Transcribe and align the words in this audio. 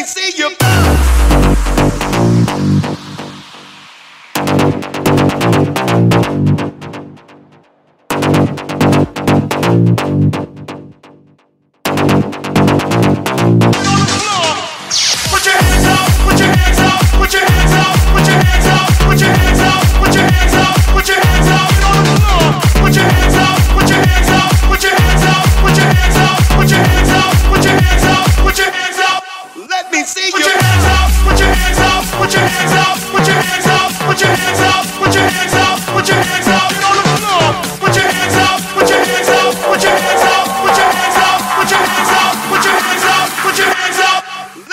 me 0.00 0.06
see 0.06 0.30
you. 0.36 0.97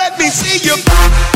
let 0.09 0.19
me 0.19 0.29
see 0.29 0.59
you. 0.67 1.34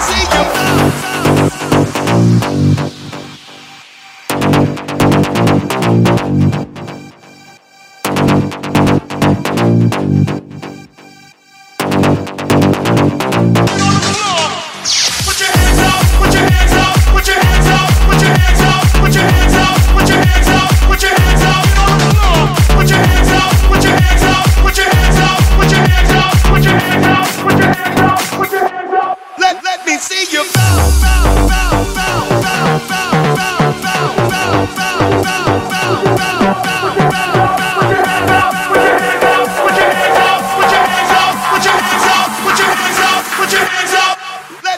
see 0.00 0.54
you. 0.54 0.59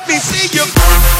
let 0.03 0.08
me 0.08 0.19
see 0.19 0.58
you. 0.58 1.11